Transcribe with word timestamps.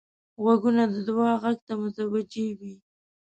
غوږونه 0.41 0.83
د 0.93 0.95
دعا 1.07 1.31
غږ 1.43 1.57
ته 1.67 1.73
متوجه 1.81 2.47
وي 2.59 2.75